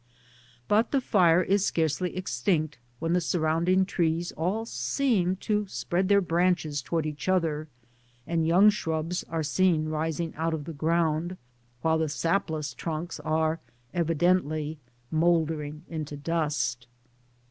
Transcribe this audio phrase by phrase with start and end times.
[0.67, 6.27] But the fire is scarcely extinct, when the surrounding trees all seem to spread th^
[6.27, 7.67] branches towards each other,
[8.25, 11.37] and young shrubs are seen rising out of the ground,
[11.83, 13.59] while the sapless trunks are
[13.93, 14.79] evidently
[15.11, 16.87] mouldering into dust.